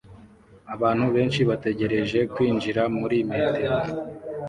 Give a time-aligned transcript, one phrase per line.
[0.73, 3.77] Abantu benshi bategereje kwinjira muri metero